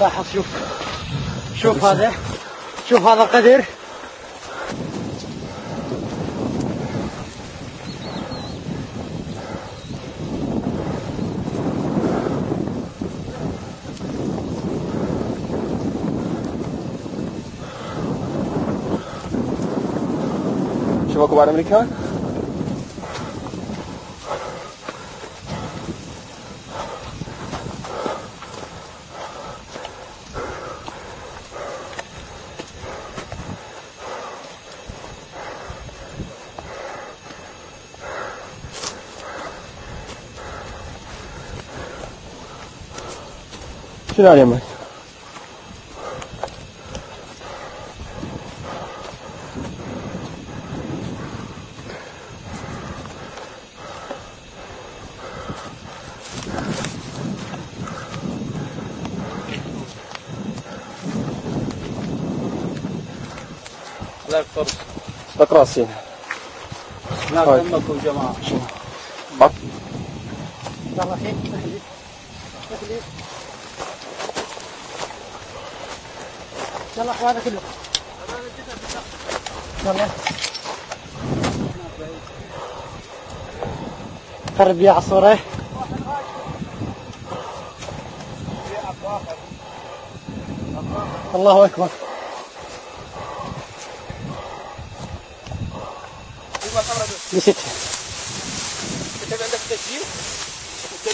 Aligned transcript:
لاحظ 0.00 0.24
شوف. 0.34 0.46
شوف 1.62 1.84
هذا. 1.84 2.12
شوف 2.88 3.06
هذا 3.06 3.22
القدر 3.22 3.64
شوف 21.12 21.22
اكو 21.22 21.36
بعد 21.36 21.48
امريكان 21.48 21.70
شنو 21.70 21.80
على 21.80 21.90
يمك؟ 21.90 22.05
Стрелялимось. 44.16 44.62
Takrasi. 65.38 65.86
Nereden 67.32 67.72
bakıyor 67.72 68.02
cemaat? 68.02 68.36
Bak. 69.40 69.52
Allah'a 70.98 71.16
emanet 71.16 71.48
olun. 71.48 71.80
يلا 76.96 77.10
اخوانا 77.10 77.40
كلهم 77.44 77.62
يلا. 79.84 80.08
قرب 84.58 84.80
يا 84.80 84.92
عصورة 84.92 85.38
الله 91.34 91.64
أكبر. 91.66 91.88
نسيت. 97.32 97.56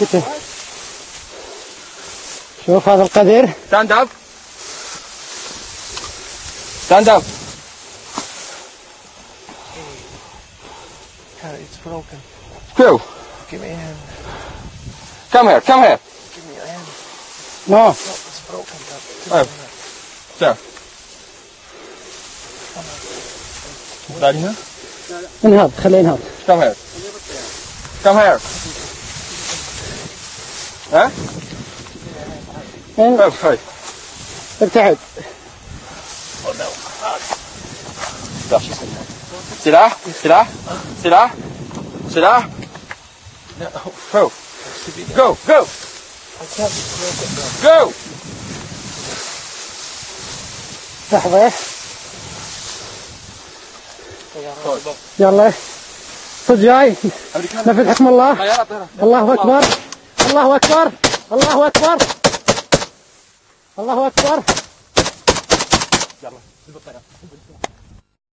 كتب. 0.00 0.22
شوف 2.66 2.88
هذا 2.88 3.02
القدر 3.02 3.48
ستاند 3.68 3.92
اب 3.92 4.08
Stand 6.86 7.08
up. 7.08 7.22
Hey. 11.42 11.50
Uh, 11.50 11.62
it's 11.62 11.78
broken. 11.78 12.18
Screw. 12.70 13.00
Give 13.50 13.60
me 13.60 13.70
a 13.70 13.74
hand. 13.74 13.98
Come 15.32 15.48
here, 15.48 15.60
come 15.62 15.82
here. 15.82 15.98
Give 16.32 16.46
me 16.46 16.54
a 16.58 16.66
hand. 16.66 16.86
No. 17.66 17.76
no 17.76 17.90
it's 17.90 18.40
broken. 18.46 18.78
Oh. 19.34 19.46
Zo. 20.38 20.56
Hoe 24.06 24.20
laat 24.20 24.34
je 24.34 24.40
nou? 24.40 24.54
Een 25.40 25.58
hand, 25.58 25.72
geen 25.76 26.06
hand. 26.06 26.22
Kom 26.44 26.60
her. 26.60 26.76
Kom 28.02 28.16
her. 28.16 28.40
Hè? 30.88 31.04
Huh? 31.04 31.10
En? 32.94 33.12
Oh, 33.12 33.32
sorry. 33.40 33.58
Het 34.58 34.76
uit. 34.76 34.98
سلاح 39.64 39.96
سلاح 40.22 40.48
سلاح 41.02 41.34
سلاح. 42.14 42.48
Go. 44.12 44.30
To 44.84 44.90
be 44.96 45.02
Go. 47.62 47.92
لحظة. 51.12 51.52
يلا. 55.18 55.52
صد 56.48 56.60
جاي. 56.60 56.94
نفذ 57.66 57.90
حكم 57.90 58.08
الله. 58.08 58.32
الله 59.02 59.34
أكبر. 59.34 59.64
الله 60.20 60.56
أكبر. 60.56 60.92
الله 61.32 61.66
أكبر. 61.66 61.98
الله 63.78 64.06
أكبر. 64.06 64.42
يلا 66.26 66.38
اظبط 66.68 66.82
طريقك 66.86 67.85